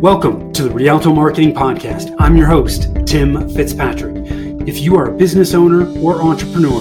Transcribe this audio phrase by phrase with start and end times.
[0.00, 2.16] Welcome to the Rialto Marketing Podcast.
[2.18, 4.16] I'm your host, Tim Fitzpatrick.
[4.66, 6.80] If you are a business owner or entrepreneur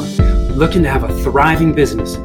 [0.53, 2.15] looking to have a thriving business,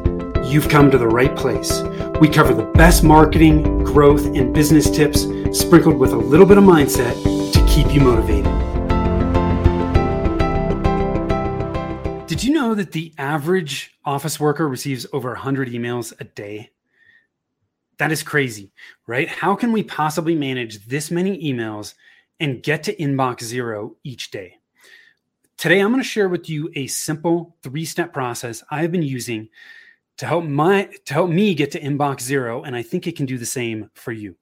[0.49, 1.81] you've come to the right place.
[2.21, 6.63] We cover the best marketing, growth, and business tips sprinkled with a little bit of
[6.63, 7.21] mindset
[7.51, 8.45] to keep you motivated.
[12.25, 16.69] Did you know that the average office worker receives over 100 emails a day?
[17.97, 18.71] That is crazy,
[19.07, 19.27] right?
[19.27, 21.93] How can we possibly manage this many emails
[22.39, 24.57] and get to inbox zero each day?
[25.57, 29.47] Today, I'm going to share with you a simple three step process I've been using
[30.17, 33.25] to help my to help me get to inbox zero and i think it can
[33.25, 34.35] do the same for you.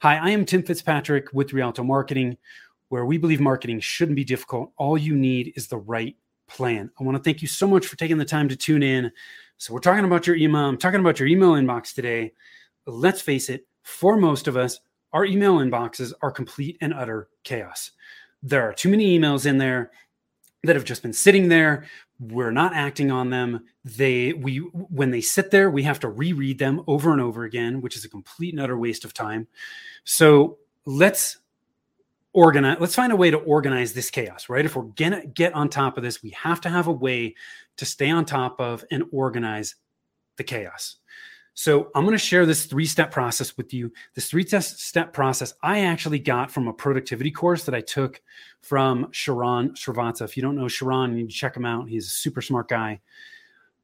[0.00, 2.36] Hi i am tim fitzpatrick with rialto marketing
[2.88, 4.72] where we believe marketing shouldn't be difficult.
[4.76, 6.90] All you need is the right plan.
[6.98, 9.12] I want to thank you so much for taking the time to tune in.
[9.58, 12.32] So we're talking about your email i'm talking about your email inbox today
[12.92, 14.80] let's face it, for most of us,
[15.12, 17.92] our email inboxes are complete and utter chaos.
[18.42, 19.90] There are too many emails in there
[20.64, 21.86] that have just been sitting there.
[22.20, 23.64] We're not acting on them.
[23.84, 27.80] They we when they sit there, we have to reread them over and over again,
[27.80, 29.46] which is a complete and utter waste of time.
[30.04, 31.38] So let's
[32.32, 35.68] organize let's find a way to organize this chaos right if we're gonna get on
[35.68, 37.34] top of this we have to have a way
[37.76, 39.76] to stay on top of and organize
[40.36, 40.96] the chaos
[41.58, 43.92] so I'm going to share this three step process with you.
[44.14, 48.22] This three step process I actually got from a productivity course that I took
[48.62, 50.22] from Sharran Srivatsaa.
[50.22, 51.88] If you don't know Sharran, you need to check him out.
[51.88, 53.00] He's a super smart guy.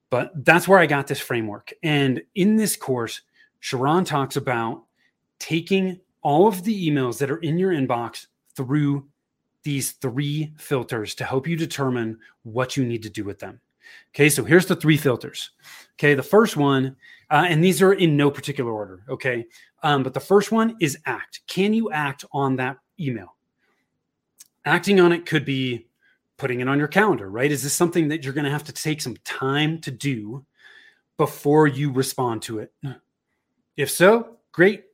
[0.08, 1.72] But that's where I got this framework.
[1.83, 3.22] And in this course,
[3.61, 4.84] Sharran talks about
[5.41, 9.05] taking all of the emails that are in your inbox through
[9.64, 13.59] these three filters to help you determine what you need to do with them.
[14.14, 15.50] Okay, so here's the three filters.
[15.94, 16.96] Okay, the first one,
[17.30, 19.02] uh, and these are in no particular order.
[19.08, 19.46] Okay,
[19.82, 21.41] um, but the first one is act.
[21.46, 23.36] Can you act on that email?
[24.64, 25.86] Acting on it could be
[26.36, 27.50] putting it on your calendar, right?
[27.50, 30.44] Is this something that you're going to have to take some time to do
[31.16, 32.72] before you respond to it?
[33.76, 34.84] If so, great.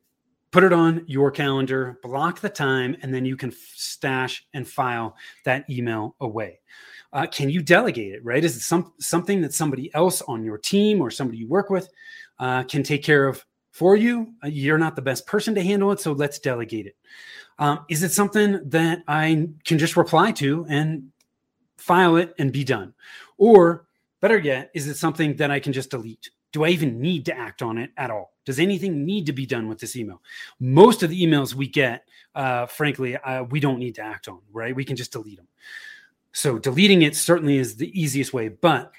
[0.51, 5.15] Put it on your calendar, block the time, and then you can stash and file
[5.45, 6.59] that email away.
[7.13, 8.43] Uh, can you delegate it right?
[8.43, 11.89] Is it some something that somebody else on your team or somebody you work with
[12.39, 14.33] uh, can take care of for you?
[14.43, 16.95] Uh, you're not the best person to handle it so let's delegate it.
[17.59, 21.11] Um, is it something that i can just reply to and
[21.77, 22.93] file it and be done?
[23.37, 23.85] Or
[24.21, 26.29] better yet is it something that i can just delete?
[26.53, 29.45] Do i even need to act on it at all does anything need to be
[29.45, 30.21] done with this email
[30.59, 34.39] most of the emails we get uh, frankly uh, we don't need to act on
[34.51, 35.47] right we can just delete them
[36.33, 38.91] so deleting it certainly is the easiest way, but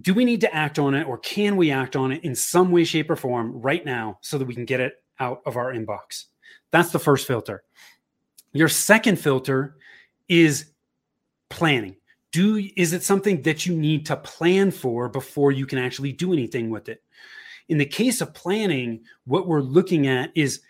[0.00, 2.70] do we need to act on it or can we act on it in some
[2.70, 5.72] way, shape, or form right now so that we can get it out of our
[5.72, 6.26] inbox?
[6.70, 7.64] That's the first filter.
[8.52, 9.76] Your second filter
[10.28, 10.72] is
[11.48, 11.96] planning.
[12.32, 16.32] Do is it something that you need to plan for before you can actually do
[16.32, 17.02] anything with it?
[17.70, 20.60] In the case of planning, what we're looking at is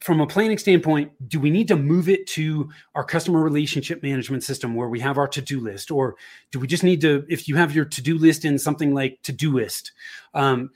[0.00, 4.42] from a planning standpoint, do we need to move it to our customer relationship management
[4.42, 5.90] system where we have our to do list?
[5.90, 6.16] Or
[6.50, 9.20] do we just need to, if you have your to do list in something like
[9.22, 9.92] Todoist,
[10.34, 10.70] um,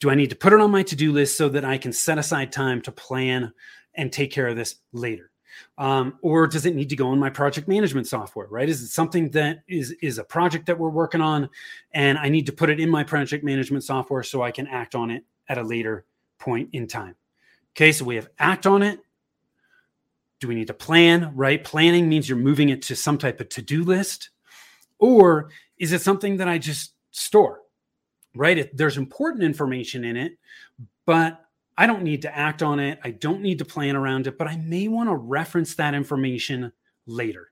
[0.00, 1.92] do I need to put it on my to do list so that I can
[1.92, 3.52] set aside time to plan
[3.94, 5.31] and take care of this later?
[5.78, 8.88] Um, or does it need to go in my project management software right is it
[8.88, 11.48] something that is is a project that we're working on
[11.92, 14.94] and i need to put it in my project management software so i can act
[14.94, 16.04] on it at a later
[16.38, 17.14] point in time
[17.74, 19.00] Okay, so we have act on it.
[20.40, 21.62] Do we need to plan, right?
[21.62, 24.30] Planning means you're moving it to some type of to do list.
[24.98, 27.62] Or is it something that I just store,
[28.34, 28.70] right?
[28.76, 30.36] There's important information in it,
[31.06, 31.44] but
[31.76, 32.98] I don't need to act on it.
[33.02, 36.72] I don't need to plan around it, but I may want to reference that information
[37.06, 37.48] later.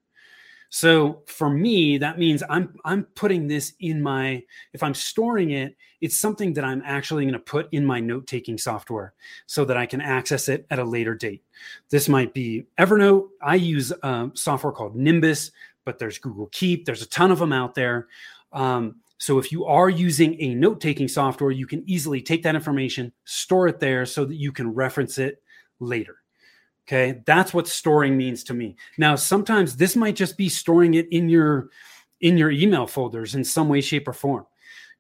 [0.73, 4.43] So for me, that means I'm I'm putting this in my
[4.73, 8.57] if I'm storing it, it's something that I'm actually going to put in my note-taking
[8.57, 9.15] software
[9.47, 11.43] so that I can access it at a later date.
[11.89, 13.31] This might be Evernote.
[13.43, 13.93] I use
[14.35, 15.51] software called Nimbus,
[15.85, 16.85] but there's Google Keep.
[16.85, 18.07] There's a ton of them out there.
[18.53, 23.13] Um, so if you are using a note-taking software, you can easily take that information,
[23.27, 25.43] store it there so that you can reference it
[25.79, 26.17] later.
[26.89, 28.77] Okay, that's what storing means to me.
[28.97, 31.69] Now, sometimes this might just be storing it in your
[32.23, 34.47] in your email folders in some way, shape, or form.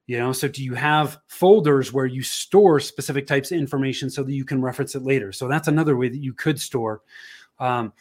[0.06, 4.22] You know, so do you have folders where you store specific types of information so
[4.22, 5.32] that you can reference it later?
[5.32, 7.00] So that's another way that you could store.
[7.58, 7.94] Um,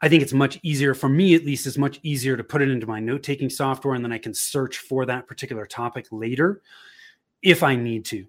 [0.00, 2.70] I think it's much easier for me, at least, it's much easier to put it
[2.70, 6.62] into my note taking software and then I can search for that particular topic later
[7.42, 8.26] if I need to.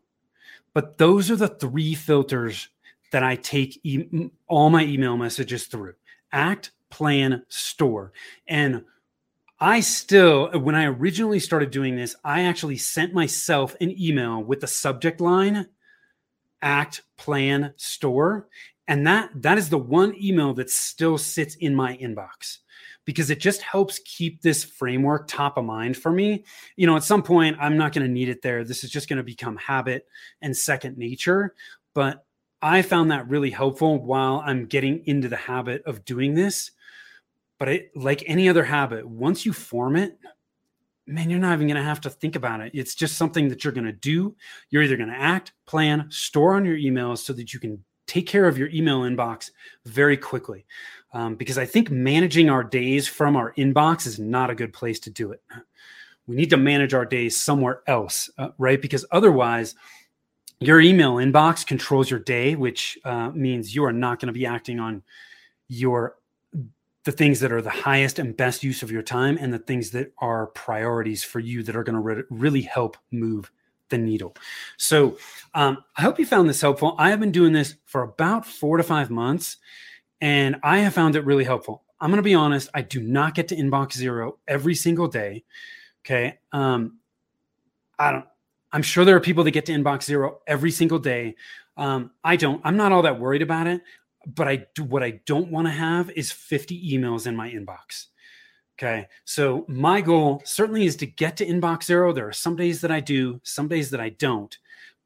[0.74, 2.70] But those are the three filters
[3.12, 5.94] that I take e- all my email messages through.
[6.32, 8.14] Act, plan, store.
[8.48, 8.84] And
[9.60, 14.62] I still, when I originally started doing this, I actually sent myself an email with
[14.62, 15.68] the subject line
[16.62, 18.48] act, plan, store.
[18.90, 22.58] And that that is the one email that still sits in my inbox
[23.06, 26.44] because it just helps keep this framework top of mind for me.
[26.76, 28.66] You know, at some point I'm not going to need it there.
[28.66, 30.06] This is just going to become habit
[30.42, 31.56] and second nature,
[31.94, 32.26] but
[32.62, 36.72] I found that really helpful while I'm getting into the habit of doing this
[37.60, 40.18] but it, like any other habit, once you form it,
[41.06, 42.72] man, you're not even going to have to think about it.
[42.74, 44.36] It's just something that you're going to do.
[44.70, 48.28] You're either going to act, plan, store on your emails so that you can take
[48.28, 49.52] care of your email inbox
[49.86, 50.66] very quickly.
[51.14, 55.00] Um, because I think managing our days from our inbox is not a good place
[55.02, 55.42] to do it.
[56.28, 58.80] We need to manage our days somewhere else, uh, right?
[58.80, 59.74] Because otherwise,
[60.60, 64.46] your email inbox controls your day, which uh, means you are not going to be
[64.46, 65.02] acting on
[65.68, 66.16] your
[67.06, 69.90] the things that are the highest and best use of your time and the things
[69.92, 73.50] that are priorities for you that are going to re- really help move
[73.90, 74.36] the needle.
[74.78, 75.18] So
[75.54, 76.96] um, I hope you found this helpful.
[76.98, 79.58] I have been doing this for about four to five months,
[80.22, 81.84] and I have found it really helpful.
[82.00, 85.44] I'm going to be honest, I do not get to inbox zero every single day.
[86.06, 86.40] Okay.
[86.52, 87.00] Um,
[87.98, 88.26] I don't,
[88.72, 91.36] I'm sure there are people that get to inbox zero every single day.
[91.76, 93.82] Um, I don't, I'm not all that worried about it
[94.26, 98.08] but I do what I don't want to have is 50 emails in my inbox.
[98.80, 99.10] Okay.
[99.26, 102.14] So my goal certainly is to get to inbox zero.
[102.14, 104.58] There are some days that I do, some days that I don't.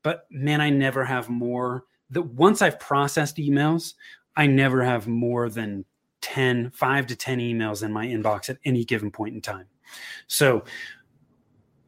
[0.04, 3.96] But man, I never have more that once I've processed emails,
[4.36, 5.86] I never have more than
[6.22, 9.66] 10, five to 10 emails in my inbox at any given point in time.
[10.28, 10.66] So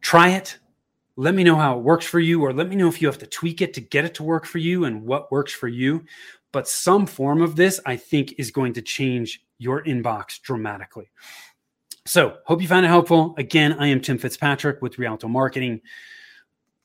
[0.01, 0.57] try it.
[1.17, 3.19] Let me know how it works for you, or let me know if you have
[3.19, 6.03] to tweak it to get it to work for you and what works for you
[6.55, 11.11] but some form of this I think is going to change your inbox dramatically.
[12.07, 13.33] So, hope you found it helpful.
[13.37, 15.81] Again, I am Tim Fitzpatrick with Rialto Marketing.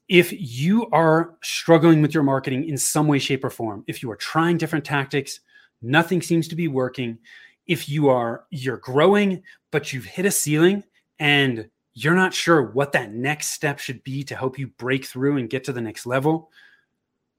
[0.08, 4.10] If you are struggling with your marketing in some way, shape, or form, if you
[4.10, 5.40] are trying different tactics,
[5.82, 7.18] nothing seems to be working,
[7.66, 10.82] if you are you're growing but you've hit a ceiling
[11.18, 15.36] and you're not sure what that next step should be to help you break through
[15.36, 16.50] and get to the next level,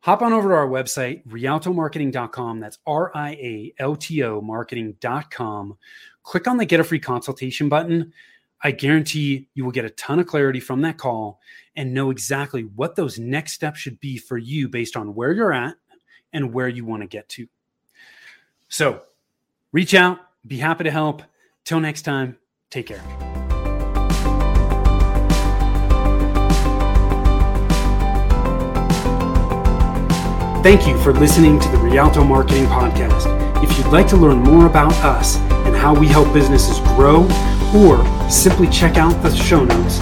[0.02, 2.60] hop on over to our website, rialtomarketing.com.
[2.60, 5.78] That's R I A L T O marketing.com.
[6.24, 8.14] Click on the get a free consultation button.
[8.64, 11.40] I guarantee you will get a ton of clarity from that call
[11.76, 15.54] and know exactly what those next steps should be for you based on where you're
[15.54, 15.76] at
[16.34, 17.48] and where you want to get to.
[18.70, 19.02] So
[19.72, 21.24] reach out, be happy to help.
[21.66, 22.38] Till next time,
[22.70, 23.04] take care.
[30.64, 33.64] Thank you for listening to the Rialto Marketing Podcast.
[33.64, 35.38] If you'd like to learn more about us
[35.82, 37.28] how we help businesses grow,
[37.76, 39.98] or simply check out the show notes,